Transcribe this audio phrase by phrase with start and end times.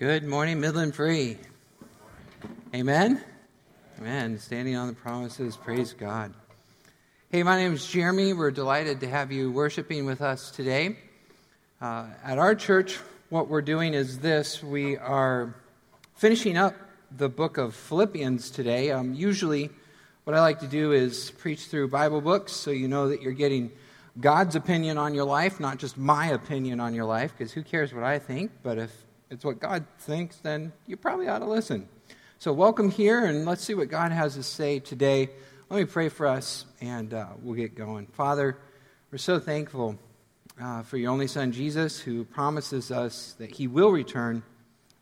[0.00, 1.36] Good morning, Midland Free.
[2.74, 3.22] Amen?
[3.98, 4.38] Amen.
[4.38, 6.32] Standing on the promises, praise God.
[7.30, 8.32] Hey, my name is Jeremy.
[8.32, 10.96] We're delighted to have you worshiping with us today.
[11.82, 12.96] Uh, at our church,
[13.28, 15.54] what we're doing is this we are
[16.14, 16.74] finishing up
[17.14, 18.92] the book of Philippians today.
[18.92, 19.68] Um, usually,
[20.24, 23.34] what I like to do is preach through Bible books so you know that you're
[23.34, 23.70] getting
[24.18, 27.92] God's opinion on your life, not just my opinion on your life, because who cares
[27.92, 28.50] what I think?
[28.62, 31.88] But if it's what God thinks, then you probably ought to listen.
[32.38, 35.30] So, welcome here, and let's see what God has to say today.
[35.68, 38.06] Let me pray for us, and uh, we'll get going.
[38.06, 38.58] Father,
[39.12, 39.98] we're so thankful
[40.60, 44.42] uh, for your only Son, Jesus, who promises us that he will return,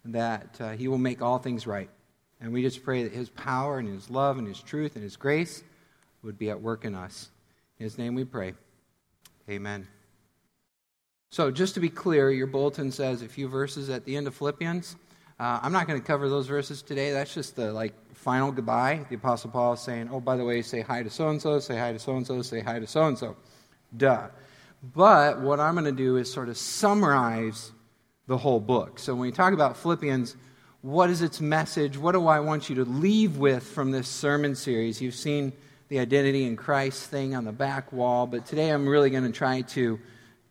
[0.04, 1.88] that uh, he will make all things right.
[2.40, 5.16] And we just pray that his power and his love and his truth and his
[5.16, 5.62] grace
[6.22, 7.30] would be at work in us.
[7.78, 8.54] In his name we pray.
[9.48, 9.88] Amen.
[11.30, 14.34] So, just to be clear, your bulletin says a few verses at the end of
[14.34, 14.96] Philippians.
[15.38, 17.12] Uh, I'm not going to cover those verses today.
[17.12, 19.04] That's just the like final goodbye.
[19.10, 21.58] The Apostle Paul is saying, "Oh, by the way, say hi to so and so,
[21.60, 23.36] say hi to so and so, say hi to so and so."
[23.94, 24.28] Duh.
[24.94, 27.72] But what I'm going to do is sort of summarize
[28.26, 28.98] the whole book.
[28.98, 30.34] So when we talk about Philippians,
[30.80, 31.98] what is its message?
[31.98, 35.02] What do I want you to leave with from this sermon series?
[35.02, 35.52] You've seen
[35.88, 39.32] the identity in Christ thing on the back wall, but today I'm really going to
[39.32, 39.98] try to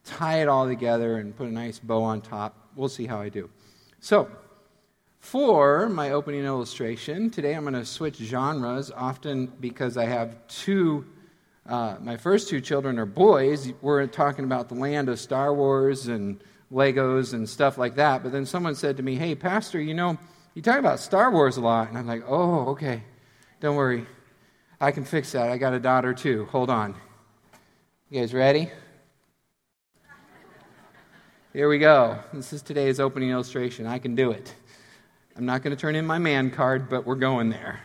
[0.08, 2.56] tie it all together and put a nice bow on top.
[2.76, 3.50] We'll see how I do.
[4.00, 4.30] So,
[5.20, 11.06] for my opening illustration, today I'm going to switch genres, often because I have two.
[11.66, 13.74] Uh, my first two children are boys.
[13.82, 18.24] We're talking about the land of Star Wars and Legos and stuff like that.
[18.24, 20.18] But then someone said to me, Hey, Pastor, you know,
[20.54, 21.90] you talk about Star Wars a lot.
[21.90, 23.04] And I'm like, Oh, okay.
[23.60, 24.06] Don't worry.
[24.80, 25.50] I can fix that.
[25.50, 26.46] I got a daughter too.
[26.52, 26.96] Hold on.
[28.10, 28.70] You guys ready?
[31.58, 32.20] Here we go.
[32.34, 33.88] This is today's opening illustration.
[33.88, 34.54] I can do it.
[35.36, 37.80] I'm not going to turn in my man card, but we're going there.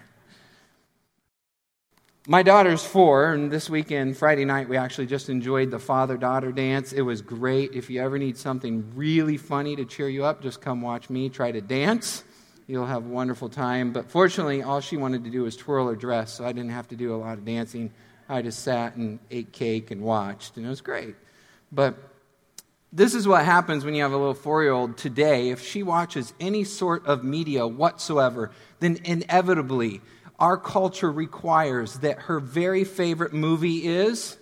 [2.29, 6.53] My daughter's four, and this weekend, Friday night, we actually just enjoyed the father daughter
[6.53, 6.93] dance.
[6.93, 7.73] It was great.
[7.73, 11.31] If you ever need something really funny to cheer you up, just come watch me
[11.31, 12.25] try to dance.
[12.67, 13.95] You'll have a wonderful time.
[13.95, 16.89] But fortunately, all she wanted to do was twirl her dress, so I didn't have
[16.89, 17.91] to do a lot of dancing.
[18.29, 21.15] I just sat and ate cake and watched, and it was great.
[21.75, 22.12] But
[22.93, 25.51] this is what happens when you have a little four year old today.
[25.51, 30.03] If she watches any sort of media whatsoever, then inevitably
[30.39, 34.37] our culture requires that her very favorite movie is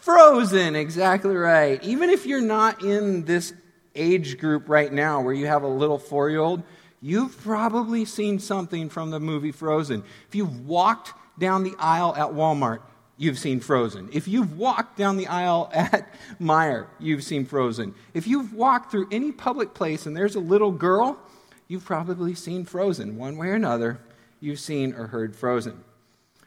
[0.00, 0.76] Frozen.
[0.76, 1.82] Exactly right.
[1.82, 3.52] Even if you're not in this
[3.96, 6.62] age group right now where you have a little four year old,
[7.00, 10.04] you've probably seen something from the movie Frozen.
[10.28, 12.80] If you've walked down the aisle at Walmart,
[13.18, 14.08] you've seen Frozen.
[14.12, 16.08] If you've walked down the aisle at
[16.40, 17.94] Meijer, you've seen Frozen.
[18.14, 21.18] If you've walked through any public place and there's a little girl,
[21.66, 23.18] you've probably seen Frozen.
[23.18, 23.98] One way or another,
[24.40, 25.84] you've seen or heard Frozen.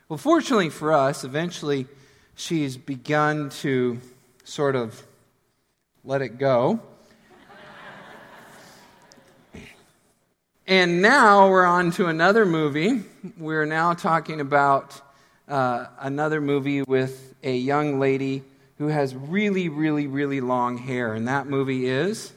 [0.09, 1.87] Well, fortunately for us, eventually
[2.35, 3.99] she's begun to
[4.43, 5.05] sort of
[6.03, 6.81] let it go.
[10.65, 13.03] and now we're on to another movie.
[13.37, 15.01] We're now talking about
[15.51, 18.43] uh, another movie with a young lady
[18.77, 21.13] who has really, really, really long hair.
[21.13, 22.33] And that movie is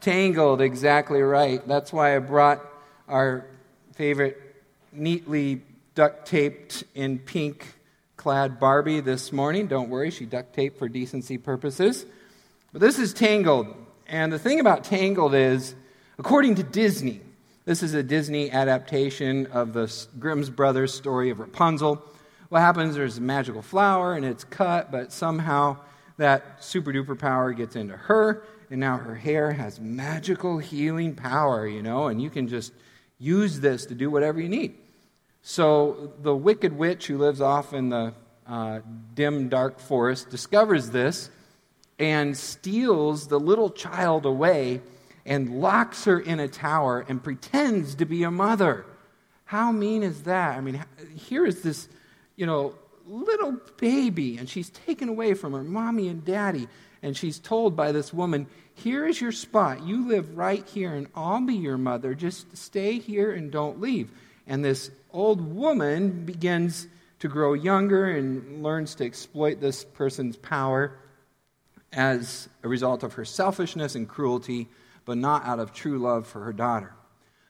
[0.00, 1.66] Tangled, exactly right.
[1.66, 2.64] That's why I brought
[3.08, 3.44] our
[3.94, 4.40] favorite
[4.92, 5.62] neatly
[5.96, 7.74] duct taped in pink
[8.16, 9.66] clad Barbie this morning.
[9.66, 12.06] Don't worry, she duct taped for decency purposes.
[12.72, 13.74] But this is Tangled.
[14.06, 15.74] And the thing about Tangled is,
[16.16, 17.20] according to Disney,
[17.68, 22.02] this is a Disney adaptation of the Grimm's brothers story of Rapunzel.
[22.48, 25.76] What happens, there's a magical flower and it's cut, but somehow
[26.16, 31.68] that super duper power gets into her, and now her hair has magical healing power,
[31.68, 32.72] you know, and you can just
[33.18, 34.74] use this to do whatever you need.
[35.42, 38.14] So the wicked witch who lives off in the
[38.46, 38.80] uh,
[39.14, 41.28] dim, dark forest discovers this
[41.98, 44.80] and steals the little child away
[45.28, 48.86] and locks her in a tower and pretends to be a mother.
[49.44, 50.56] How mean is that?
[50.56, 50.82] I mean,
[51.14, 51.86] here is this,
[52.36, 52.74] you know,
[53.06, 56.66] little baby, and she's taken away from her mommy and daddy,
[57.02, 59.82] and she's told by this woman, Here is your spot.
[59.82, 62.14] You live right here, and I'll be your mother.
[62.14, 64.10] Just stay here and don't leave.
[64.46, 66.88] And this old woman begins
[67.18, 70.96] to grow younger and learns to exploit this person's power
[71.92, 74.68] as a result of her selfishness and cruelty
[75.08, 76.92] but not out of true love for her daughter.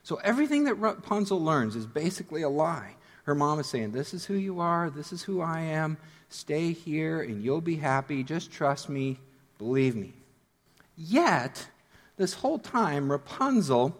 [0.04, 2.94] So everything that Rapunzel learns is basically a lie.
[3.24, 5.96] Her mom is saying, This is who you are, this is who I am,
[6.28, 9.18] stay here and you'll be happy, just trust me,
[9.58, 10.12] believe me.
[10.96, 11.66] Yet,
[12.16, 13.98] this whole time, Rapunzel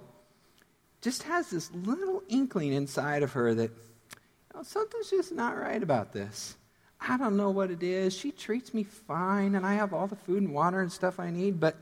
[1.00, 5.82] just has this little inkling inside of her that you know, something's just not right
[5.82, 6.56] about this.
[7.00, 8.16] I don't know what it is.
[8.16, 11.31] She treats me fine, and I have all the food and water and stuff I
[11.31, 11.76] need, but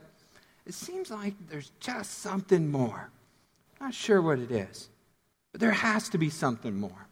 [0.67, 3.09] it seems like there's just something more.
[3.79, 4.89] Not sure what it is,
[5.53, 7.07] but there has to be something more.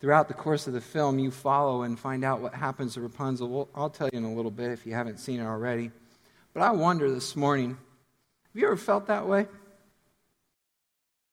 [0.00, 3.48] Throughout the course of the film, you follow and find out what happens to Rapunzel.
[3.48, 5.92] Well, I'll tell you in a little bit if you haven't seen it already.
[6.52, 9.40] But I wonder this morning have you ever felt that way?
[9.40, 9.46] I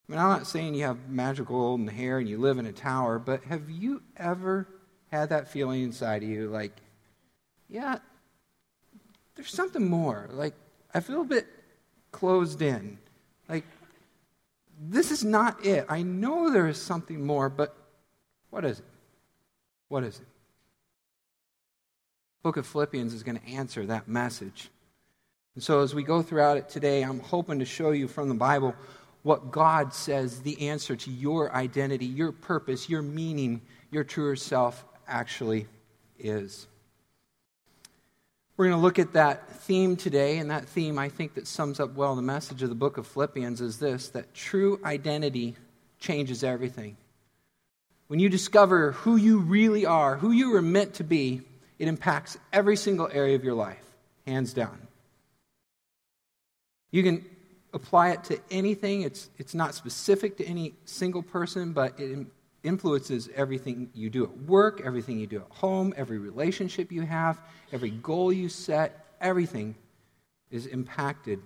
[0.07, 3.17] mean, I'm not saying you have magical golden hair and you live in a tower,
[3.17, 4.67] but have you ever
[5.11, 6.73] had that feeling inside of you like,
[7.69, 7.97] yeah,
[9.35, 10.29] there's something more?
[10.31, 10.53] Like,
[10.93, 11.47] I feel a bit
[12.11, 12.97] closed in.
[13.49, 13.65] Like,
[14.79, 15.85] this is not it.
[15.89, 17.75] I know there is something more, but
[18.49, 18.85] what is it?
[19.89, 20.27] What is it?
[22.43, 24.69] book of Philippians is going to answer that message.
[25.55, 28.35] And so, as we go throughout it today, I'm hoping to show you from the
[28.35, 28.75] Bible
[29.23, 34.83] what God says the answer to your identity, your purpose, your meaning, your truer self
[35.07, 35.67] actually
[36.19, 36.67] is.
[38.55, 41.79] We're going to look at that theme today, and that theme I think that sums
[41.79, 45.55] up well the message of the book of Philippians is this that true identity
[45.99, 46.95] changes everything.
[48.07, 51.41] When you discover who you really are, who you were meant to be,
[51.79, 53.83] it impacts every single area of your life,
[54.27, 54.87] hands down.
[56.91, 57.25] You can
[57.73, 59.01] apply it to anything.
[59.01, 62.27] It's, it's not specific to any single person, but it
[62.63, 67.39] influences everything you do at work, everything you do at home, every relationship you have,
[67.71, 69.05] every goal you set.
[69.21, 69.75] Everything
[70.51, 71.39] is impacted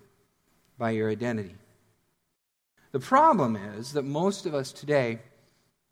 [0.78, 1.56] by your identity.
[2.92, 5.20] The problem is that most of us today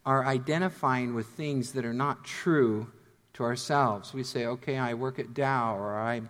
[0.06, 2.88] are identifying with things that are not true
[3.34, 4.14] to ourselves.
[4.14, 6.22] We say, okay, I work at Dow, or I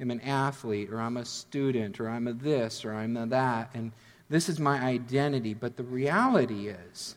[0.00, 3.70] am an athlete, or I'm a student, or I'm a this, or I'm a that,
[3.74, 3.92] and
[4.28, 5.54] this is my identity.
[5.54, 7.16] But the reality is,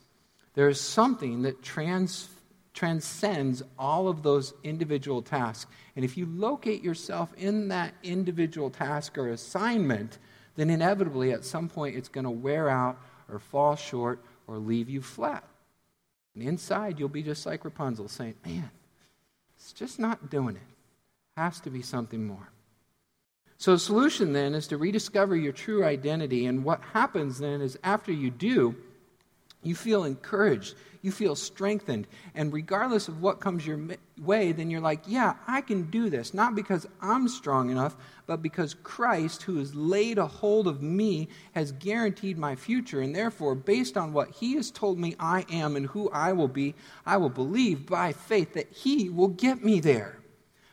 [0.54, 2.30] there is something that trans,
[2.74, 5.72] transcends all of those individual tasks.
[5.96, 10.18] And if you locate yourself in that individual task or assignment,
[10.56, 12.98] then inevitably at some point it's going to wear out
[13.30, 15.44] or fall short or leave you flat.
[16.36, 18.70] And inside, you'll be just like Rapunzel, saying, Man,
[19.58, 20.62] it's just not doing it.
[21.38, 22.50] Has to be something more.
[23.58, 26.46] So, the solution then is to rediscover your true identity.
[26.46, 28.76] And what happens then is after you do,
[29.64, 30.76] you feel encouraged.
[31.04, 32.08] You feel strengthened.
[32.36, 33.80] And regardless of what comes your
[34.22, 36.34] way, then you're like, yeah, I can do this.
[36.34, 37.96] Not because I'm strong enough,
[38.28, 43.02] but because Christ, who has laid a hold of me, has guaranteed my future.
[43.02, 46.48] And therefore, based on what he has told me I am and who I will
[46.48, 46.76] be,
[47.06, 50.18] I will believe by faith that he will get me there.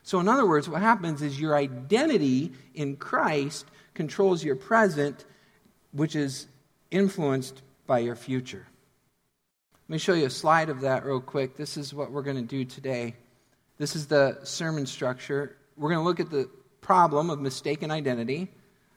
[0.03, 5.27] So, in other words, what happens is your identity in Christ controls your present,
[5.93, 6.47] which is
[6.91, 8.68] influenced by your future.
[9.89, 11.57] Let me show you a slide of that real quick.
[11.57, 13.15] This is what we're going to do today.
[13.79, 15.57] This is the sermon structure.
[15.79, 16.51] We're going to look at the
[16.83, 18.49] problem of mistaken identity,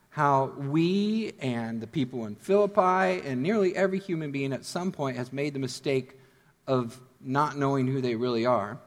[0.09, 5.15] how we and the people in Philippi and nearly every human being at some point
[5.15, 6.19] has made the mistake
[6.67, 8.77] of not knowing who they really are.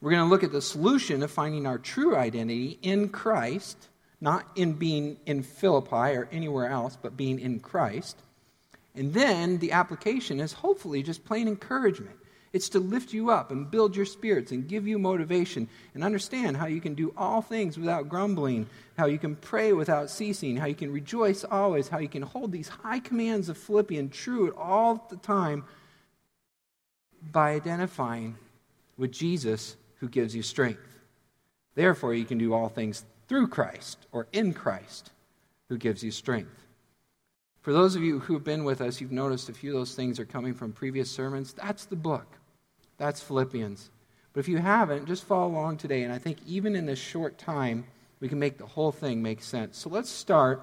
[0.00, 3.88] We're going to look at the solution of finding our true identity in Christ,
[4.20, 8.16] not in being in Philippi or anywhere else, but being in Christ.
[9.00, 12.16] And then the application is hopefully just plain encouragement.
[12.52, 16.58] It's to lift you up and build your spirits and give you motivation and understand
[16.58, 18.66] how you can do all things without grumbling,
[18.98, 22.52] how you can pray without ceasing, how you can rejoice always, how you can hold
[22.52, 25.64] these high commands of Philippian true at all the time
[27.32, 28.36] by identifying
[28.98, 31.00] with Jesus who gives you strength.
[31.74, 35.10] Therefore, you can do all things through Christ or in Christ
[35.70, 36.66] who gives you strength.
[37.60, 39.94] For those of you who have been with us, you've noticed a few of those
[39.94, 41.52] things are coming from previous sermons.
[41.52, 42.26] That's the book.
[42.96, 43.90] That's Philippians.
[44.32, 46.02] But if you haven't, just follow along today.
[46.02, 47.84] And I think even in this short time,
[48.20, 49.76] we can make the whole thing make sense.
[49.76, 50.62] So let's start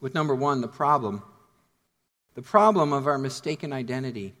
[0.00, 1.22] with number one the problem.
[2.34, 4.34] The problem of our mistaken identity.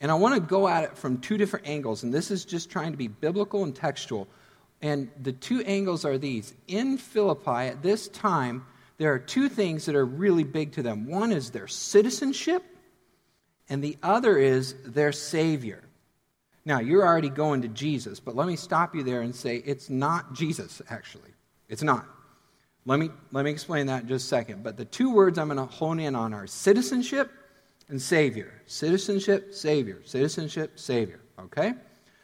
[0.00, 2.02] And I want to go at it from two different angles.
[2.02, 4.28] And this is just trying to be biblical and textual.
[4.80, 6.54] And the two angles are these.
[6.66, 8.66] In Philippi, at this time,
[8.98, 12.62] there are two things that are really big to them one is their citizenship,
[13.68, 15.82] and the other is their Savior.
[16.64, 19.90] Now, you're already going to Jesus, but let me stop you there and say it's
[19.90, 21.30] not Jesus, actually.
[21.68, 22.06] It's not.
[22.84, 24.62] Let me, let me explain that in just a second.
[24.62, 27.30] But the two words I'm going to hone in on are citizenship
[27.88, 28.52] and Savior.
[28.66, 30.02] Citizenship, Savior.
[30.04, 31.20] Citizenship, Savior.
[31.38, 31.74] Okay?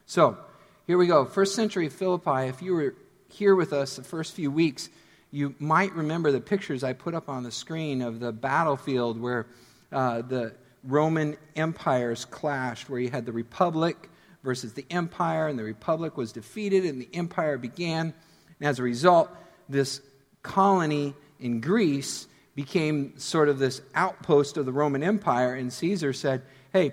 [0.07, 0.39] So,
[0.87, 1.25] here we go.
[1.25, 2.95] First century Philippi, if you were
[3.29, 4.89] here with us the first few weeks,
[5.31, 9.47] you might remember the pictures I put up on the screen of the battlefield where
[9.93, 10.55] uh, the
[10.85, 14.09] Roman empires clashed, where you had the Republic
[14.43, 18.15] versus the Empire, and the Republic was defeated and the Empire began.
[18.61, 19.31] And as a result,
[19.69, 20.01] this
[20.43, 26.43] colony in Greece became sort of this outpost of the Roman Empire, and Caesar said,
[26.73, 26.93] Hey,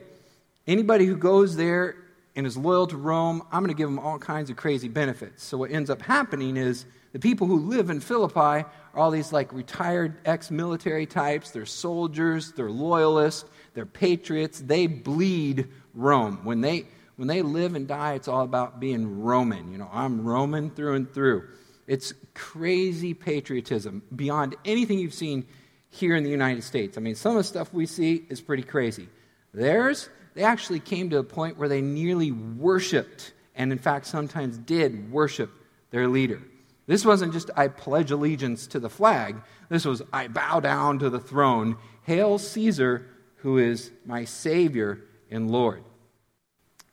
[0.67, 1.95] anybody who goes there
[2.35, 5.43] and is loyal to Rome, I'm going to give them all kinds of crazy benefits.
[5.43, 9.31] So what ends up happening is the people who live in Philippi are all these
[9.31, 11.51] like retired ex military types.
[11.51, 14.59] They're soldiers, they're loyalists, they're patriots.
[14.59, 16.41] They bleed Rome.
[16.43, 19.71] When they, when they live and die, it's all about being Roman.
[19.71, 21.47] You know, I'm Roman through and through.
[21.87, 25.45] It's crazy patriotism beyond anything you've seen
[25.89, 26.97] here in the United States.
[26.97, 29.07] I mean, some of the stuff we see is pretty crazy.
[29.53, 34.57] Theirs, they actually came to a point where they nearly worshiped, and in fact, sometimes
[34.57, 35.49] did worship
[35.89, 36.41] their leader.
[36.87, 39.37] This wasn't just, I pledge allegiance to the flag.
[39.69, 41.77] This was, I bow down to the throne.
[42.03, 45.01] Hail Caesar, who is my Savior
[45.31, 45.83] and Lord.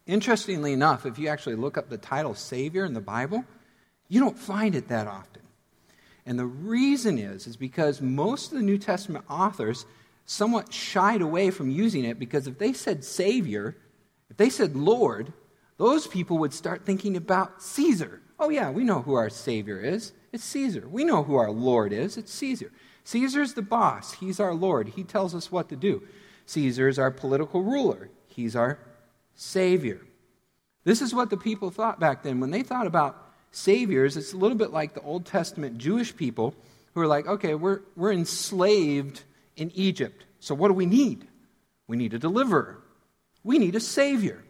[0.07, 3.45] Interestingly enough, if you actually look up the title Savior in the Bible,
[4.09, 5.43] you don't find it that often.
[6.25, 9.85] And the reason is, is because most of the New Testament authors
[10.25, 13.77] somewhat shied away from using it because if they said Savior,
[14.31, 15.33] if they said Lord,
[15.79, 18.21] those people would start thinking about Caesar.
[18.39, 20.13] Oh, yeah, we know who our Savior is.
[20.33, 20.89] It's Caesar.
[20.89, 22.17] We know who our Lord is.
[22.17, 22.73] It's Caesar.
[23.05, 24.15] Caesar's the boss.
[24.15, 24.89] He's our Lord.
[24.89, 26.03] He tells us what to do.
[26.47, 28.11] Caesar is our political ruler.
[28.27, 28.79] He's our
[29.35, 30.01] Savior.
[30.85, 32.41] This is what the people thought back then.
[32.41, 36.55] When they thought about saviors, it's a little bit like the Old Testament Jewish people
[36.95, 39.23] who are like, okay, we're, we're enslaved
[39.63, 40.27] in Egypt.
[40.41, 41.27] So what do we need?
[41.87, 42.83] We need a deliverer.
[43.43, 44.45] We need a savior.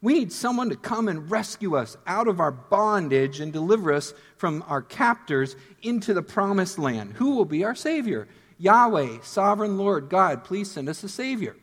[0.00, 4.14] We need someone to come and rescue us out of our bondage and deliver us
[4.36, 7.14] from our captors into the promised land.
[7.14, 8.28] Who will be our savior?
[8.58, 11.56] Yahweh, sovereign Lord, God, please send us a savior.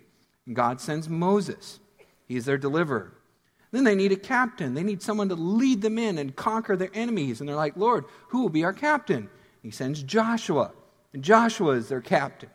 [0.45, 1.79] And God sends Moses.
[2.27, 3.13] He's their deliverer.
[3.71, 4.73] Then they need a captain.
[4.73, 7.39] They need someone to lead them in and conquer their enemies.
[7.39, 9.29] And they're like, Lord, who will be our captain?
[9.61, 10.71] He sends Joshua.
[11.13, 12.49] And Joshua is their captain.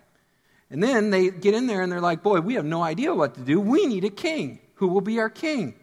[0.71, 3.35] And then they get in there and they're like, boy, we have no idea what
[3.35, 3.61] to do.
[3.61, 4.61] We need a king.
[4.75, 5.75] Who will be our king?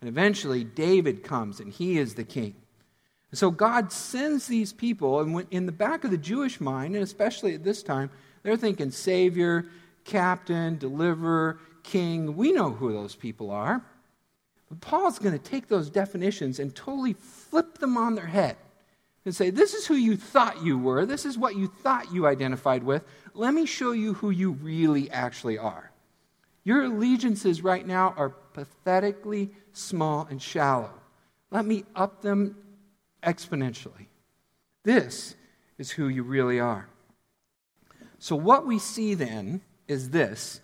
[0.00, 2.54] And eventually, David comes and he is the king.
[3.30, 7.02] And so God sends these people, and in the back of the Jewish mind, and
[7.02, 8.10] especially at this time,
[8.42, 9.66] they're thinking Savior,
[10.04, 12.36] Captain, Deliverer, King.
[12.36, 13.84] We know who those people are.
[14.68, 18.56] But Paul's going to take those definitions and totally flip them on their head
[19.24, 21.06] and say, This is who you thought you were.
[21.06, 23.04] This is what you thought you identified with.
[23.34, 25.90] Let me show you who you really actually are.
[26.64, 30.92] Your allegiances right now are pathetically small and shallow.
[31.50, 32.56] Let me up them
[33.22, 34.06] exponentially.
[34.82, 35.34] This
[35.78, 36.88] is who you really are.
[38.18, 40.60] So, what we see then is this.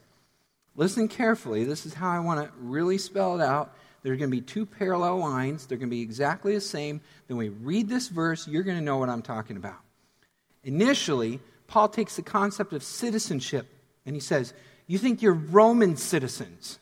[0.76, 1.64] Listen carefully.
[1.64, 3.74] This is how I want to really spell it out.
[4.02, 5.66] There's going to be two parallel lines.
[5.66, 7.00] They're going to be exactly the same.
[7.28, 9.78] Then we read this verse, you're going to know what I'm talking about.
[10.64, 13.66] Initially, Paul takes the concept of citizenship
[14.06, 14.54] and he says,
[14.86, 16.78] You think you're Roman citizens,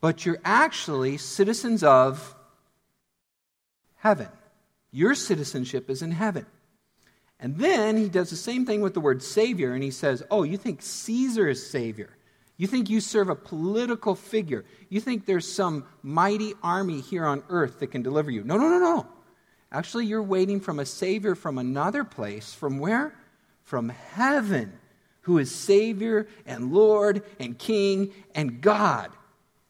[0.00, 2.34] but you're actually citizens of
[3.96, 4.28] heaven.
[4.92, 6.46] Your citizenship is in heaven.
[7.38, 10.42] And then he does the same thing with the word Savior, and he says, Oh,
[10.42, 12.15] you think Caesar is Savior?
[12.56, 14.64] You think you serve a political figure.
[14.88, 18.44] You think there's some mighty army here on earth that can deliver you.
[18.44, 19.06] No, no, no, no.
[19.70, 22.54] Actually, you're waiting from a Savior from another place.
[22.54, 23.14] From where?
[23.62, 24.72] From heaven,
[25.22, 29.10] who is Savior and Lord and King and God.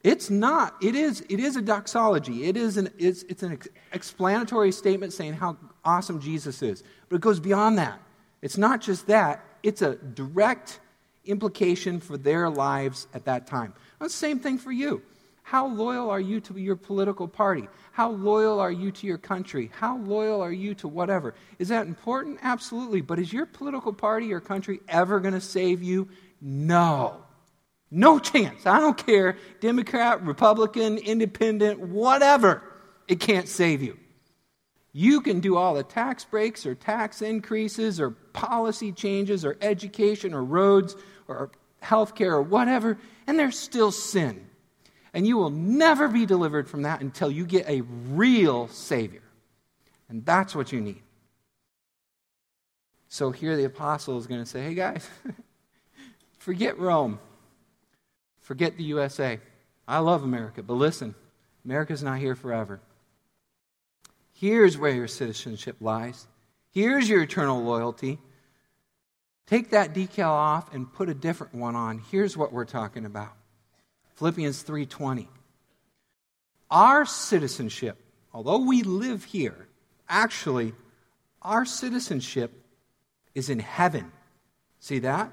[0.03, 0.75] It's not.
[0.81, 2.45] It is, it is a doxology.
[2.45, 3.59] It is an, it's, it's an
[3.91, 6.83] explanatory statement saying how awesome Jesus is.
[7.09, 7.99] But it goes beyond that.
[8.41, 10.79] It's not just that, it's a direct
[11.27, 13.73] implication for their lives at that time.
[13.99, 15.01] the same thing for you.
[15.47, 17.69] How loyal are you to your political party?
[17.93, 19.71] How loyal are you to your country?
[19.73, 21.35] How loyal are you to whatever?
[21.57, 22.39] Is that important?
[22.41, 22.99] Absolutely.
[22.99, 26.09] But is your political party or country ever going to save you?
[26.41, 27.23] No.
[27.89, 28.65] No chance.
[28.65, 29.37] I don't care.
[29.61, 32.61] Democrat, Republican, independent, whatever.
[33.07, 33.97] It can't save you.
[34.91, 40.33] You can do all the tax breaks or tax increases or policy changes or education
[40.33, 40.95] or roads
[41.27, 41.51] or
[41.83, 44.45] healthcare or whatever, and there's still sin.
[45.13, 49.23] And you will never be delivered from that until you get a real Savior.
[50.09, 51.01] And that's what you need.
[53.09, 55.09] So here the apostle is going to say, hey guys,
[56.37, 57.19] forget Rome,
[58.41, 59.39] forget the USA.
[59.87, 61.15] I love America, but listen,
[61.63, 62.81] America's not here forever.
[64.33, 66.27] Here's where your citizenship lies
[66.77, 68.19] Here's your eternal loyalty.
[69.47, 71.99] Take that decal off and put a different one on.
[72.11, 73.33] Here's what we're talking about.
[74.15, 75.29] Philippians 3:20.
[76.69, 77.97] Our citizenship,
[78.33, 79.67] although we live here,
[80.09, 80.73] actually
[81.41, 82.51] our citizenship
[83.33, 84.11] is in heaven.
[84.79, 85.31] See that?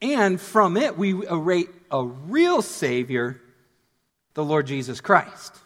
[0.00, 3.40] And from it we await a real savior,
[4.34, 5.56] the Lord Jesus Christ,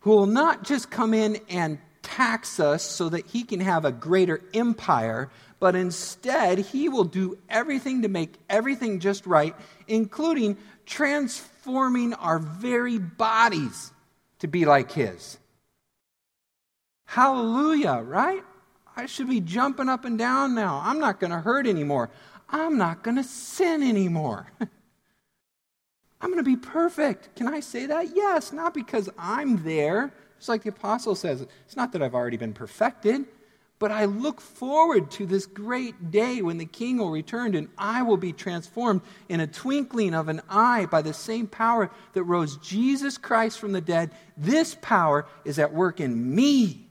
[0.00, 1.78] who will not just come in and
[2.16, 7.38] tax us so that he can have a greater empire, but instead, he will do
[7.48, 9.54] everything to make everything just right,
[9.86, 13.92] including transforming our very bodies
[14.40, 15.38] to be like his.
[17.06, 18.42] Hallelujah, right?
[18.96, 20.82] I should be jumping up and down now.
[20.84, 22.10] I'm not going to hurt anymore.
[22.50, 24.52] I'm not going to sin anymore.
[26.20, 27.34] I'm going to be perfect.
[27.36, 28.14] Can I say that?
[28.14, 30.12] Yes, not because I'm there.
[30.42, 33.26] It's like the apostle says, it's not that I've already been perfected.
[33.78, 38.02] But I look forward to this great day when the king will return and I
[38.02, 42.56] will be transformed in a twinkling of an eye by the same power that rose
[42.56, 44.10] Jesus Christ from the dead.
[44.36, 46.88] This power is at work in me.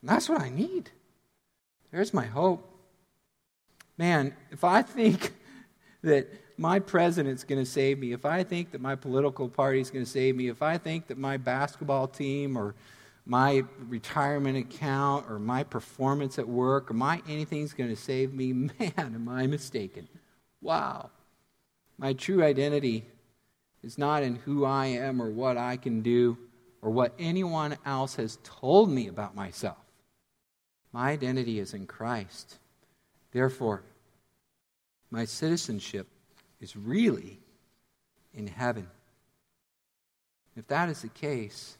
[0.00, 0.88] And that's what I need.
[1.90, 2.64] There's my hope.
[3.96, 5.34] Man, if I think
[6.02, 9.90] that my president's going to save me, if I think that my political party is
[9.90, 12.74] going to save me, if I think that my basketball team or
[13.24, 18.52] my retirement account or my performance at work or my anything's going to save me,
[18.52, 20.08] man, am I mistaken.
[20.60, 21.10] Wow.
[21.96, 23.04] My true identity
[23.84, 26.36] is not in who I am or what I can do
[26.82, 29.78] or what anyone else has told me about myself.
[30.92, 32.58] My identity is in Christ.
[33.30, 33.82] Therefore,
[35.10, 36.08] my citizenship
[36.60, 37.40] is really
[38.34, 38.88] in heaven.
[40.56, 41.78] If that is the case,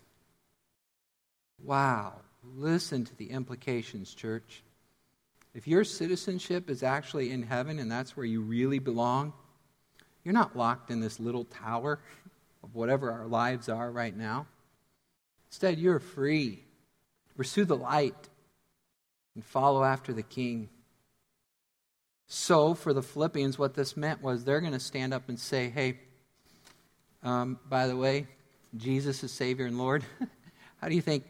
[1.65, 2.15] Wow.
[2.57, 4.63] Listen to the implications, church.
[5.55, 9.33] If your citizenship is actually in heaven and that's where you really belong,
[10.25, 11.99] you're not locked in this little tower
[12.63, 14.47] of whatever our lives are right now.
[15.51, 16.63] Instead, you're free.
[17.37, 18.29] Pursue the light
[19.35, 20.69] and follow after the king.
[22.29, 25.71] So, for the Philippians, what this meant was they're going to stand up and say,
[25.71, 25.99] hey,
[27.23, 28.27] um, by the way,
[28.77, 30.05] Jesus is Savior and Lord.
[30.81, 31.25] How do you think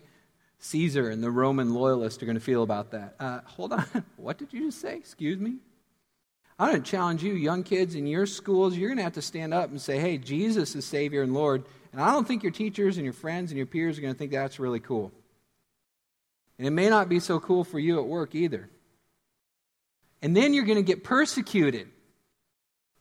[0.58, 3.14] Caesar and the Roman loyalists are going to feel about that.
[3.20, 3.84] Uh, hold on.
[4.16, 4.96] What did you just say?
[4.96, 5.56] Excuse me?
[6.58, 9.22] I'm going to challenge you, young kids in your schools, you're going to have to
[9.22, 11.64] stand up and say, hey, Jesus is Savior and Lord.
[11.92, 14.18] And I don't think your teachers and your friends and your peers are going to
[14.18, 15.12] think that's really cool.
[16.58, 18.68] And it may not be so cool for you at work either.
[20.22, 21.88] And then you're going to get persecuted.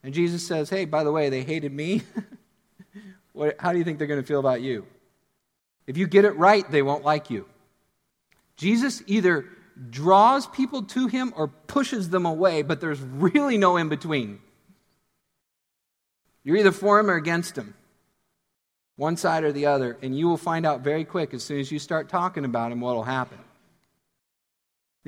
[0.02, 2.02] And Jesus says, hey, by the way, they hated me.
[3.32, 4.86] what, how do you think they're going to feel about you?
[5.86, 7.46] If you get it right, they won't like you.
[8.56, 9.46] Jesus either
[9.90, 14.40] draws people to him or pushes them away, but there's really no in between.
[16.44, 17.74] You're either for him or against him,
[18.96, 21.70] one side or the other, and you will find out very quick as soon as
[21.70, 23.38] you start talking about him what will happen.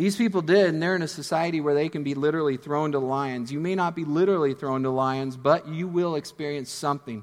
[0.00, 2.98] These people did, and they're in a society where they can be literally thrown to
[2.98, 3.52] lions.
[3.52, 7.22] You may not be literally thrown to lions, but you will experience something.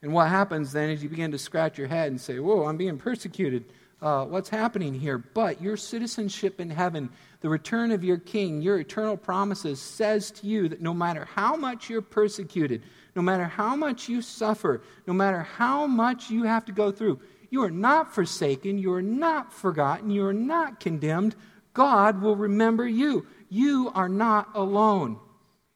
[0.00, 2.78] And what happens then is you begin to scratch your head and say, Whoa, I'm
[2.78, 3.66] being persecuted.
[4.00, 5.18] Uh, what's happening here?
[5.18, 7.10] But your citizenship in heaven,
[7.42, 11.56] the return of your king, your eternal promises says to you that no matter how
[11.56, 12.84] much you're persecuted,
[13.14, 17.20] no matter how much you suffer, no matter how much you have to go through,
[17.50, 21.36] you are not forsaken, you are not forgotten, you are not condemned.
[21.76, 23.26] God will remember you.
[23.50, 25.18] You are not alone.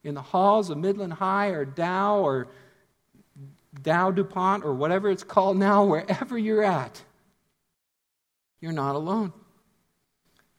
[0.03, 2.49] In the halls of Midland High or Dow or
[3.83, 7.03] Dow DuPont or whatever it's called now, wherever you're at,
[8.63, 9.35] you're not alone.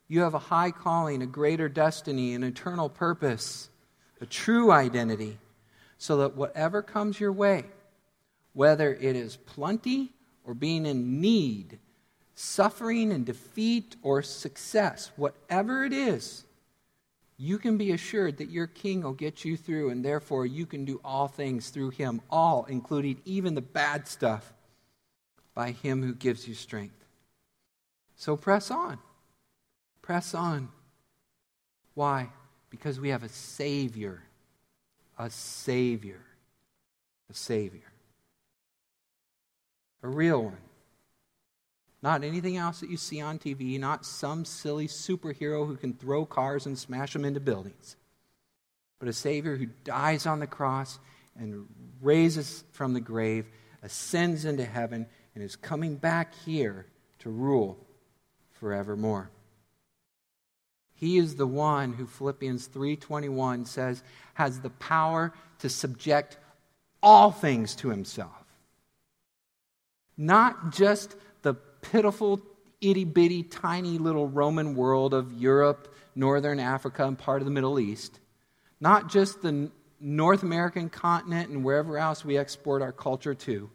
[0.07, 3.71] You have a high calling, a greater destiny, an eternal purpose,
[4.19, 5.39] a true identity,
[5.97, 7.65] so that whatever comes your way,
[8.53, 11.79] whether it is plenty or being in need,
[12.41, 16.43] suffering and defeat or success, whatever it is,
[17.37, 20.83] you can be assured that your king will get you through, and therefore you can
[20.83, 24.53] do all things through him, all, including even the bad stuff,
[25.53, 27.05] by him who gives you strength.
[28.15, 28.97] So press on.
[30.01, 30.69] Press on.
[31.93, 32.29] Why?
[32.69, 34.23] Because we have a Savior.
[35.19, 36.21] A Savior.
[37.29, 37.91] A Savior.
[40.01, 40.57] A real one.
[42.03, 46.25] Not anything else that you see on TV, not some silly superhero who can throw
[46.25, 47.95] cars and smash them into buildings,
[48.99, 50.99] but a Savior who dies on the cross
[51.37, 51.67] and
[52.01, 53.45] raises from the grave,
[53.83, 56.87] ascends into heaven, and is coming back here
[57.19, 57.77] to rule
[58.59, 59.29] forevermore.
[60.93, 64.03] He is the one who Philippians 3:21 says
[64.35, 66.37] has the power to subject
[67.01, 68.45] all things to himself.
[70.15, 71.15] Not just
[71.81, 72.41] pitiful
[72.81, 77.79] itty bitty tiny little Roman world of Europe, northern Africa and part of the Middle
[77.79, 78.19] East,
[78.79, 83.69] not just the North American continent and wherever else we export our culture to,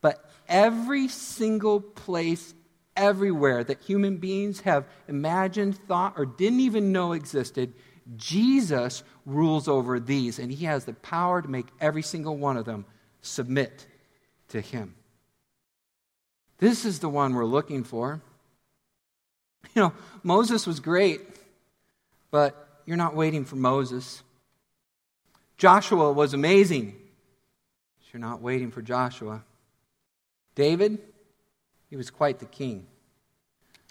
[0.00, 2.54] but every single place
[2.96, 7.74] everywhere that human beings have imagined, thought, or didn't even know existed,
[8.16, 12.64] Jesus rules over these, and he has the power to make every single one of
[12.64, 12.86] them
[13.20, 13.86] submit
[14.48, 14.94] to him.
[16.58, 18.20] This is the one we're looking for.
[19.74, 19.92] You know,
[20.22, 21.20] Moses was great,
[22.30, 24.22] but you're not waiting for Moses.
[25.56, 26.96] Joshua was amazing.
[27.98, 29.42] But you're not waiting for Joshua.
[30.54, 30.98] David,
[31.90, 32.86] he was quite the king.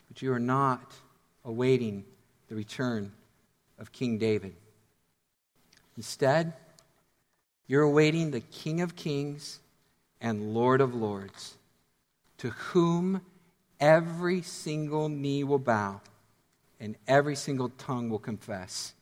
[0.07, 0.93] But you are not
[1.45, 2.05] awaiting
[2.47, 3.11] the return
[3.79, 4.55] of King David.
[5.95, 6.53] Instead,
[7.67, 9.59] you're awaiting the King of Kings
[10.21, 11.55] and Lord of Lords,
[12.37, 13.21] to whom
[13.79, 16.01] every single knee will bow
[16.79, 18.93] and every single tongue will confess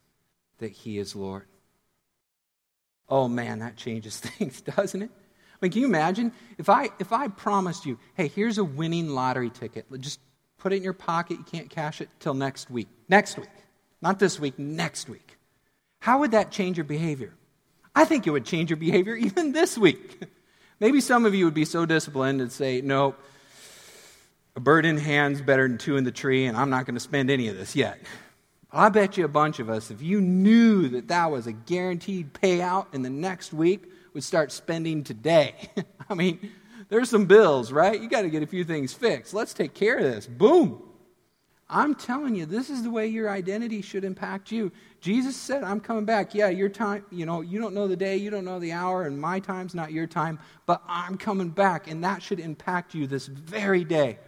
[0.59, 1.45] that he is Lord.
[3.09, 5.11] Oh man, that changes things, doesn't it?
[5.11, 9.09] I mean, can you imagine if I if I promised you, hey, here's a winning
[9.09, 9.85] lottery ticket.
[9.99, 10.19] Just
[10.57, 11.37] put it in your pocket.
[11.37, 12.87] You can't cash it till next week.
[13.07, 13.49] Next week.
[14.01, 15.37] Not this week, next week.
[15.99, 17.33] How would that change your behavior?
[17.95, 20.21] I think it would change your behavior even this week.
[20.79, 23.15] Maybe some of you would be so disciplined and say, no,
[24.55, 27.01] a bird in hand's better than two in the tree, and I'm not going to
[27.01, 27.99] spend any of this yet.
[28.71, 32.33] I bet you a bunch of us, if you knew that that was a guaranteed
[32.33, 35.55] payout in the next week, would start spending today.
[36.09, 36.51] I mean,
[36.89, 37.99] there's some bills, right?
[37.99, 39.33] You got to get a few things fixed.
[39.33, 40.27] Let's take care of this.
[40.27, 40.81] Boom.
[41.67, 44.71] I'm telling you, this is the way your identity should impact you.
[45.01, 46.35] Jesus said, I'm coming back.
[46.35, 49.03] Yeah, your time, you know, you don't know the day, you don't know the hour,
[49.03, 53.07] and my time's not your time, but I'm coming back, and that should impact you
[53.07, 54.19] this very day.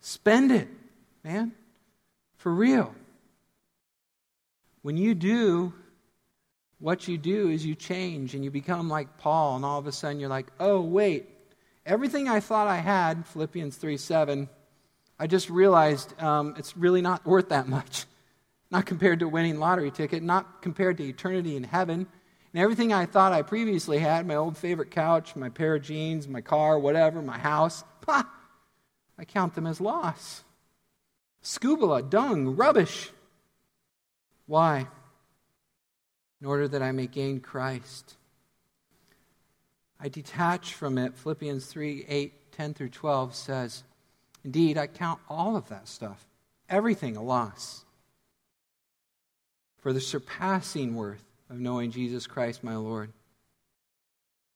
[0.00, 0.68] Spend it,
[1.22, 1.52] man.
[2.38, 2.94] For real.
[4.80, 5.74] When you do,
[6.78, 9.92] what you do is you change and you become like Paul, and all of a
[9.92, 11.28] sudden you're like, oh, wait,
[11.84, 14.48] everything I thought I had, Philippians 3 7,
[15.20, 18.06] I just realized um, it's really not worth that much.
[18.72, 22.06] Not compared to winning lottery ticket, not compared to eternity in heaven.
[22.52, 26.28] And everything I thought I previously had my old favorite couch, my pair of jeans,
[26.28, 30.44] my car, whatever, my house I count them as loss.
[31.42, 33.10] Scubala, dung, rubbish.
[34.46, 34.86] Why?
[36.40, 38.16] In order that I may gain Christ.
[40.00, 41.16] I detach from it.
[41.16, 43.84] Philippians 3 8, 10 through 12 says,
[44.44, 46.26] Indeed, I count all of that stuff,
[46.68, 47.84] everything a loss,
[49.78, 53.12] for the surpassing worth of knowing Jesus Christ my Lord.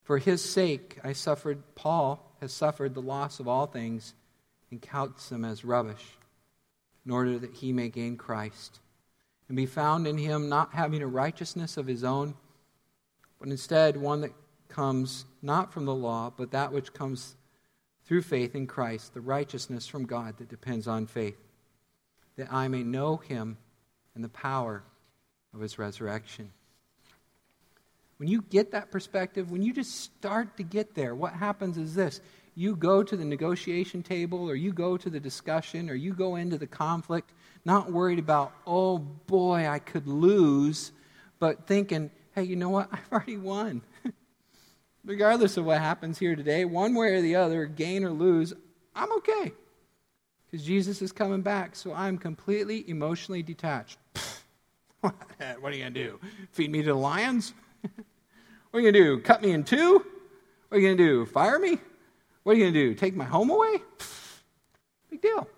[0.03, 4.15] For his sake, I suffered, Paul has suffered the loss of all things
[4.71, 6.19] and counts them as rubbish,
[7.05, 8.81] in order that he may gain Christ
[9.49, 12.35] and be found in him, not having a righteousness of his own,
[13.39, 14.33] but instead one that
[14.69, 17.37] comes not from the law, but that which comes
[18.07, 21.39] through faith in Christ, the righteousness from God that depends on faith,
[22.37, 23.57] that I may know him
[24.15, 24.83] and the power
[25.55, 26.51] of his resurrection.
[28.19, 31.95] When you get that perspective, when you just start to get there, what happens is
[31.95, 32.21] this
[32.57, 36.37] you go to the negotiation table or you go to the discussion or you go
[36.37, 37.33] into the conflict
[37.65, 40.93] not worried about, oh boy, I could lose,
[41.39, 42.89] but thinking, hey, you know what?
[42.93, 43.83] I've already won.
[45.05, 48.55] Regardless of what happens here today, one way or the other, gain or lose,
[48.95, 49.53] I'm okay.
[50.47, 53.99] Because Jesus is coming back, so I'm completely emotionally detached.
[55.01, 56.21] what are you going to do?
[56.53, 57.53] Feed me to the lions?
[57.83, 57.93] what
[58.73, 59.21] are you going to do?
[59.21, 60.05] Cut me in two?
[60.69, 61.27] What are you going to do?
[61.27, 61.79] Fire me?
[62.43, 62.95] What are you going to do?
[62.95, 63.83] Take my home away?
[65.11, 65.49] Big deal.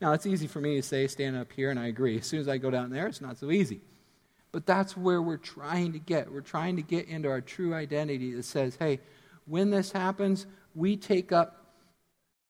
[0.00, 2.18] now, it's easy for me to say, stand up here, and I agree.
[2.18, 3.82] As soon as I go down there, it's not so easy.
[4.52, 6.32] But that's where we're trying to get.
[6.32, 9.00] We're trying to get into our true identity that says, hey,
[9.46, 11.66] when this happens, we take up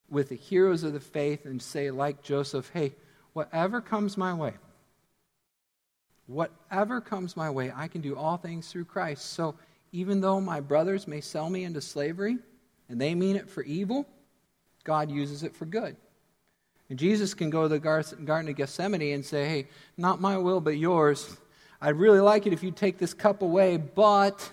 [0.09, 2.95] with the heroes of the faith and say, like Joseph, hey,
[3.33, 4.55] whatever comes my way,
[6.27, 9.33] whatever comes my way, I can do all things through Christ.
[9.33, 9.57] So
[9.93, 12.39] even though my brothers may sell me into slavery,
[12.89, 14.07] and they mean it for evil,
[14.85, 15.97] God uses it for good.
[16.89, 20.61] And Jesus can go to the Garden of Gethsemane and say, Hey, not my will,
[20.61, 21.37] but yours.
[21.81, 24.51] I'd really like it if you take this cup away, but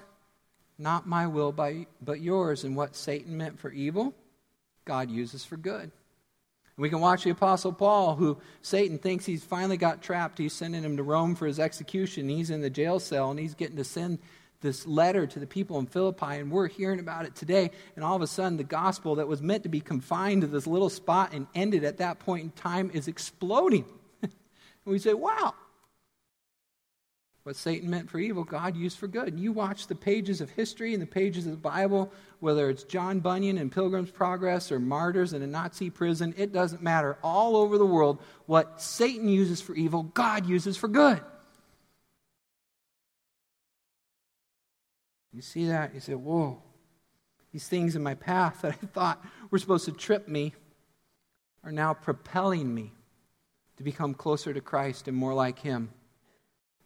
[0.78, 2.64] not my will, but yours.
[2.64, 4.14] And what Satan meant for evil,
[4.86, 5.92] God uses for good.
[6.76, 10.40] We can watch the Apostle Paul, who Satan thinks he's finally got trapped.
[10.40, 12.28] He's sending him to Rome for his execution.
[12.28, 14.20] He's in the jail cell and he's getting to send
[14.64, 17.70] this letter to the people in Philippi, and we're hearing about it today.
[17.96, 20.66] And all of a sudden, the gospel that was meant to be confined to this
[20.66, 23.86] little spot and ended at that point in time is exploding.
[24.22, 24.32] and
[24.86, 25.54] we say, wow,
[27.44, 29.38] what Satan meant for evil, God used for good.
[29.38, 33.20] You watch the pages of history and the pages of the Bible, whether it's John
[33.20, 37.18] Bunyan in Pilgrim's Progress or martyrs in a Nazi prison, it doesn't matter.
[37.22, 41.20] All over the world, what Satan uses for evil, God uses for good.
[45.34, 45.94] You see that?
[45.94, 46.62] You say, whoa,
[47.52, 50.54] these things in my path that I thought were supposed to trip me
[51.64, 52.94] are now propelling me
[53.78, 55.90] to become closer to Christ and more like Him.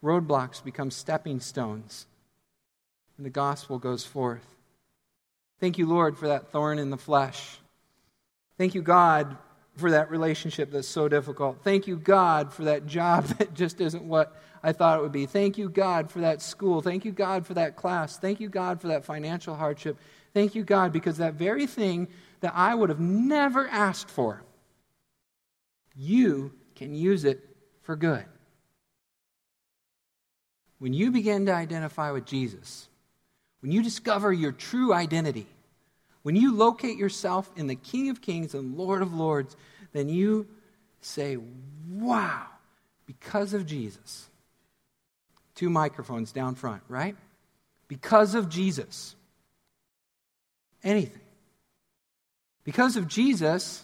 [0.03, 2.05] Roadblocks become stepping stones,
[3.17, 4.55] and the gospel goes forth.
[5.59, 7.57] Thank you, Lord, for that thorn in the flesh.
[8.57, 9.37] Thank you, God,
[9.75, 11.63] for that relationship that's so difficult.
[11.63, 15.25] Thank you, God, for that job that just isn't what I thought it would be.
[15.25, 16.81] Thank you, God, for that school.
[16.81, 18.17] Thank you, God, for that class.
[18.17, 19.97] Thank you, God, for that financial hardship.
[20.33, 22.07] Thank you, God, because that very thing
[22.41, 24.43] that I would have never asked for,
[25.95, 27.43] you can use it
[27.81, 28.25] for good.
[30.79, 32.87] When you begin to identify with Jesus,
[33.61, 35.47] when you discover your true identity,
[36.21, 39.55] when you locate yourself in the King of Kings and Lord of Lords,
[39.93, 40.47] then you
[41.01, 41.37] say,
[41.89, 42.45] Wow,
[43.05, 44.29] because of Jesus.
[45.55, 47.15] Two microphones down front, right?
[47.87, 49.15] Because of Jesus.
[50.83, 51.21] Anything.
[52.63, 53.83] Because of Jesus,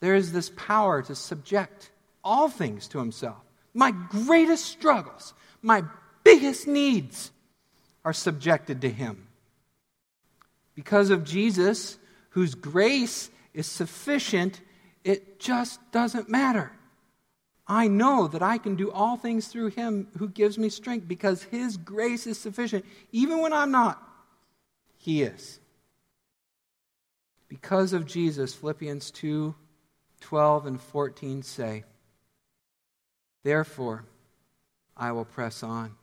[0.00, 1.90] there is this power to subject
[2.24, 3.36] all things to himself.
[3.74, 5.34] My greatest struggles,
[5.66, 5.82] my
[6.22, 7.32] biggest needs
[8.04, 9.26] are subjected to him.
[10.76, 11.98] Because of Jesus,
[12.30, 14.60] whose grace is sufficient,
[15.02, 16.70] it just doesn't matter.
[17.66, 21.42] I know that I can do all things through him who gives me strength because
[21.42, 22.84] his grace is sufficient.
[23.10, 24.00] Even when I'm not,
[24.98, 25.58] he is.
[27.48, 29.54] Because of Jesus, Philippians 2
[30.20, 31.84] 12 and 14 say,
[33.42, 34.04] Therefore,
[34.96, 35.94] I will press on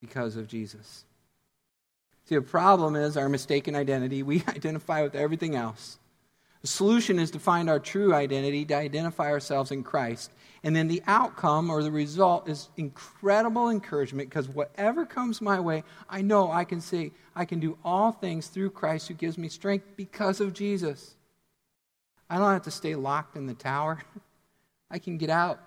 [0.00, 1.04] because of Jesus.
[2.26, 4.22] See, the problem is our mistaken identity.
[4.22, 5.98] We identify with everything else.
[6.60, 10.30] The solution is to find our true identity, to identify ourselves in Christ.
[10.64, 15.84] And then the outcome or the result is incredible encouragement because whatever comes my way,
[16.10, 19.48] I know I can say, I can do all things through Christ who gives me
[19.48, 21.14] strength because of Jesus.
[22.28, 24.02] I don't have to stay locked in the tower.
[24.90, 25.60] I can get out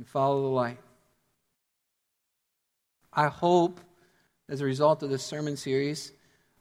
[0.00, 0.78] and follow the light.
[3.12, 3.80] I hope,
[4.48, 6.12] as a result of this sermon series,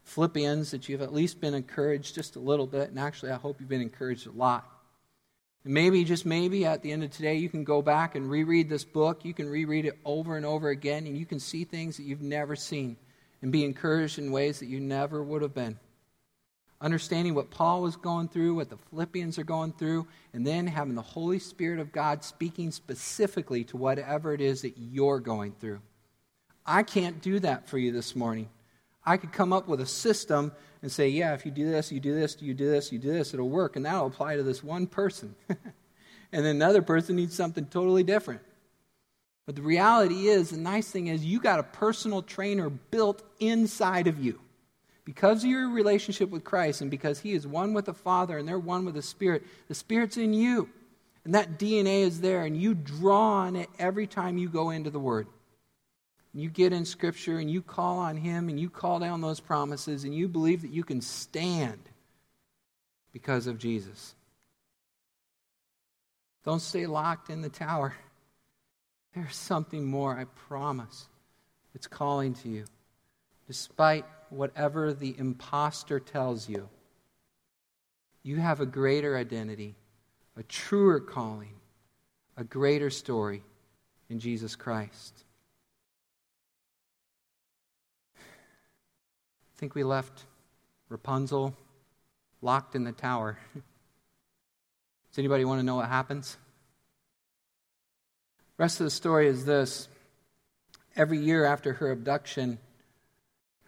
[0.03, 2.89] Philippians, that you've at least been encouraged just a little bit.
[2.89, 4.69] And actually, I hope you've been encouraged a lot.
[5.63, 8.67] And maybe, just maybe, at the end of today, you can go back and reread
[8.67, 9.23] this book.
[9.23, 12.21] You can reread it over and over again, and you can see things that you've
[12.21, 12.97] never seen
[13.41, 15.79] and be encouraged in ways that you never would have been
[16.81, 20.95] understanding what Paul was going through, what the Philippians are going through, and then having
[20.95, 25.81] the Holy Spirit of God speaking specifically to whatever it is that you're going through.
[26.65, 28.49] I can't do that for you this morning.
[29.05, 31.99] I could come up with a system and say, yeah, if you do this, you
[31.99, 34.63] do this, you do this, you do this, it'll work, and that'll apply to this
[34.63, 35.35] one person.
[35.49, 38.41] and then another person needs something totally different.
[39.45, 44.07] But the reality is, the nice thing is, you got a personal trainer built inside
[44.07, 44.39] of you.
[45.09, 48.47] Because of your relationship with Christ and because He is one with the Father and
[48.47, 50.69] they're one with the Spirit, the Spirit's in you.
[51.25, 54.91] And that DNA is there, and you draw on it every time you go into
[54.91, 55.25] the Word.
[56.35, 60.03] You get in Scripture and you call on Him and you call down those promises
[60.03, 61.81] and you believe that you can stand
[63.11, 64.13] because of Jesus.
[66.45, 67.95] Don't stay locked in the tower.
[69.15, 71.07] There's something more, I promise.
[71.73, 72.65] It's calling to you.
[73.47, 76.69] Despite whatever the impostor tells you.
[78.23, 79.75] You have a greater identity,
[80.37, 81.53] a truer calling,
[82.37, 83.43] a greater story
[84.09, 85.23] in Jesus Christ.
[88.17, 88.21] I
[89.57, 90.25] think we left
[90.89, 91.55] Rapunzel
[92.41, 93.37] locked in the tower.
[93.53, 96.37] Does anybody want to know what happens?
[98.57, 99.87] Rest of the story is this.
[100.95, 102.59] Every year after her abduction,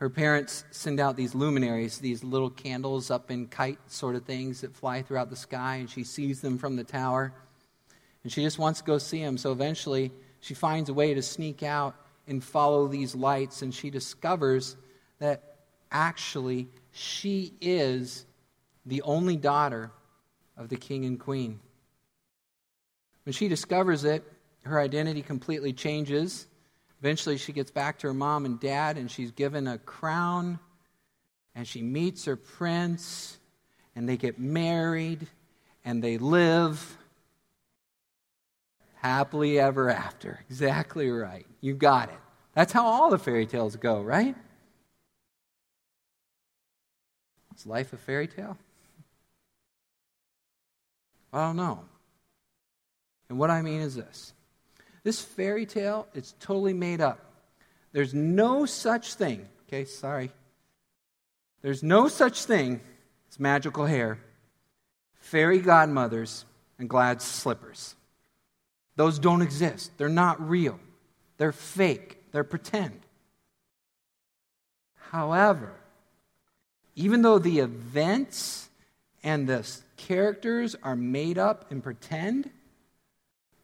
[0.02, 4.62] her parents send out these luminaries, these little candles up in kite sort of things
[4.62, 7.32] that fly throughout the sky, and she sees them from the tower.
[8.24, 9.38] And she just wants to go see them.
[9.38, 13.92] So eventually, she finds a way to sneak out and follow these lights, and she
[13.92, 14.76] discovers
[15.20, 15.58] that
[15.92, 18.26] actually she is
[18.88, 19.92] the only daughter
[20.58, 21.60] of the king and queen.
[23.26, 24.24] When she discovers it,
[24.64, 26.48] her identity completely changes.
[27.02, 30.60] Eventually, she gets back to her mom and dad, and she's given a crown,
[31.56, 33.40] and she meets her prince,
[33.96, 35.28] and they get married,
[35.84, 36.98] and they live
[38.96, 40.40] happily ever after.
[40.50, 41.48] Exactly right.
[41.60, 42.20] You got it.
[42.54, 44.36] That's how all the fairy tales go, right?
[47.58, 48.58] Is life a fairy tale?
[51.34, 51.86] I don't know.
[53.30, 54.34] And what I mean is this
[55.04, 57.20] this fairy tale is totally made up.
[57.92, 60.32] There's no such thing, okay, sorry.
[61.62, 62.82] There's no such thing
[63.30, 64.20] as magical hair,
[65.16, 66.46] fairy godmothers,
[66.80, 67.96] and glad slippers.
[68.96, 69.92] Those don't exist.
[69.98, 70.80] They're not real.
[71.38, 72.18] They're fake.
[72.32, 73.00] They're pretend.
[75.12, 75.74] However,
[76.96, 78.70] even though the events
[79.24, 82.50] and the characters are made up and pretend,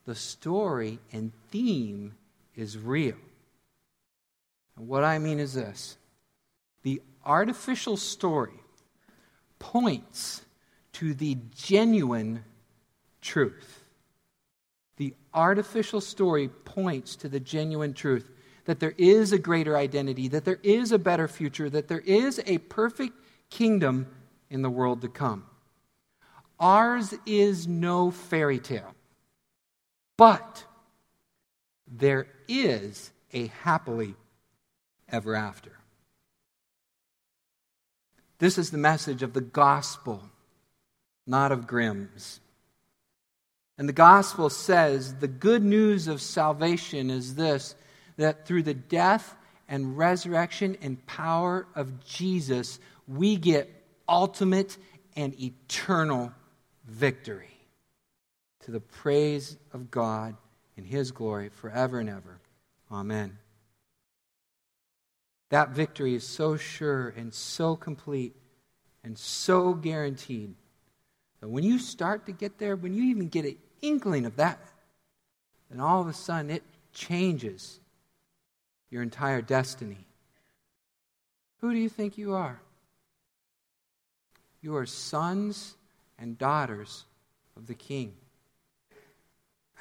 [0.08, 2.16] the story and theme
[2.56, 3.18] is real.
[4.78, 5.98] And what I mean is this
[6.82, 8.60] the artificial story
[9.60, 10.42] points
[10.94, 12.44] to the genuine
[13.22, 13.84] truth.
[14.96, 18.32] The artificial story points to the genuine truth
[18.64, 22.42] that there is a greater identity, that there is a better future, that there is
[22.46, 23.14] a perfect
[23.50, 24.08] kingdom
[24.50, 25.46] in the world to come.
[26.60, 28.96] Ours is no fairy tale,
[30.18, 30.66] but
[31.88, 34.16] there is a happily
[35.10, 35.72] ever after.
[38.40, 40.22] This is the message of the gospel,
[41.26, 42.40] not of Grimm's.
[43.78, 47.76] And the gospel says the good news of salvation is this
[48.18, 49.36] that through the death
[49.70, 53.72] and resurrection and power of Jesus, we get
[54.10, 54.78] ultimate
[55.16, 56.32] and eternal
[56.86, 57.57] victory
[58.68, 60.36] to the praise of God
[60.76, 62.42] in His glory forever and ever.
[62.92, 63.38] Amen.
[65.52, 68.36] That victory is so sure and so complete
[69.06, 70.54] and so guaranteed
[71.40, 74.60] that when you start to get there, when you even get an inkling of that,
[75.72, 77.80] then all of a sudden it changes
[78.90, 80.06] your entire destiny.
[81.62, 82.60] Who do you think you are?
[84.62, 85.78] You are sons
[86.20, 87.06] and daughters
[87.56, 88.14] of the King.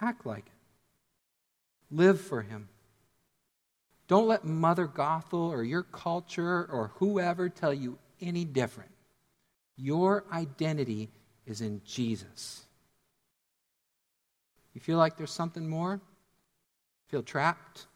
[0.00, 1.94] Act like it.
[1.94, 2.68] Live for Him.
[4.08, 8.90] Don't let Mother Gothel or your culture or whoever tell you any different.
[9.76, 11.10] Your identity
[11.44, 12.64] is in Jesus.
[14.74, 16.00] You feel like there's something more?
[17.08, 17.86] Feel trapped?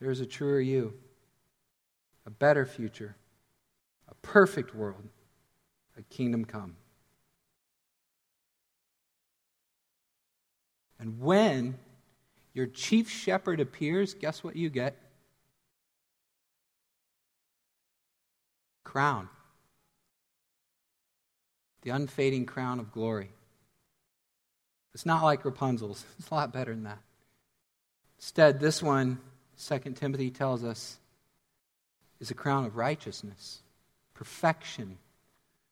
[0.00, 0.94] There's a truer you,
[2.26, 3.14] a better future,
[4.08, 5.08] a perfect world
[5.96, 6.76] a kingdom come.
[11.02, 11.78] And when
[12.54, 14.96] your chief shepherd appears, guess what you get?
[18.84, 19.28] Crown.
[21.82, 23.30] The unfading crown of glory.
[24.94, 27.00] It's not like Rapunzel's, it's a lot better than that.
[28.18, 29.18] Instead, this one,
[29.60, 31.00] 2 Timothy tells us,
[32.20, 33.60] is a crown of righteousness,
[34.14, 34.98] perfection,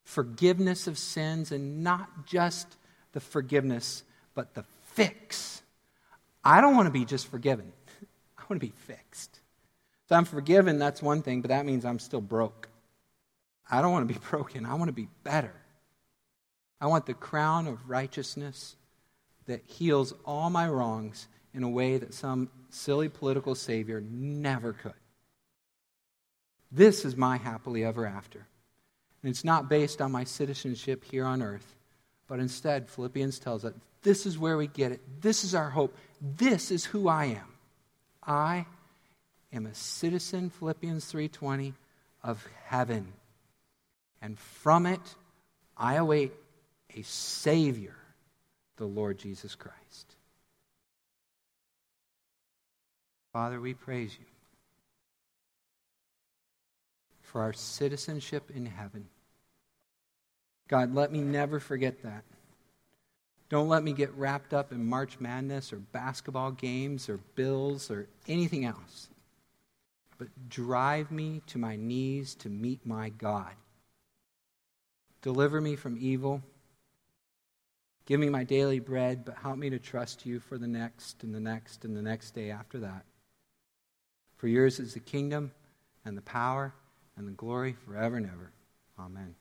[0.02, 2.66] forgiveness of sins, and not just
[3.12, 4.02] the forgiveness,
[4.34, 5.62] but the fix.
[6.44, 7.72] I don't want to be just forgiven,
[8.38, 9.40] I want to be fixed.
[10.08, 12.68] So I'm forgiven, that's one thing, but that means I'm still broke.
[13.70, 15.54] I don't want to be broken, I want to be better.
[16.80, 18.76] I want the crown of righteousness
[19.46, 24.94] that heals all my wrongs in a way that some silly political savior never could.
[26.72, 28.46] This is my happily ever after.
[29.22, 31.74] And it's not based on my citizenship here on earth,
[32.28, 35.00] but instead, Philippians tells us this is where we get it.
[35.20, 35.96] This is our hope.
[36.20, 37.56] This is who I am.
[38.22, 38.66] I
[39.52, 41.74] am a citizen, Philippians 3:20,
[42.22, 43.12] of heaven.
[44.22, 45.16] And from it
[45.76, 46.32] I await
[46.94, 47.96] a savior,
[48.76, 50.16] the Lord Jesus Christ.
[53.32, 54.26] Father, we praise you
[57.20, 59.08] for our citizenship in heaven.
[60.68, 62.24] God, let me never forget that.
[63.50, 68.06] Don't let me get wrapped up in March Madness or basketball games or bills or
[68.28, 69.08] anything else.
[70.18, 73.52] But drive me to my knees to meet my God.
[75.20, 76.42] Deliver me from evil.
[78.06, 81.34] Give me my daily bread, but help me to trust you for the next and
[81.34, 83.04] the next and the next day after that.
[84.36, 85.50] For yours is the kingdom
[86.04, 86.72] and the power
[87.16, 88.52] and the glory forever and ever.
[88.98, 89.34] Amen.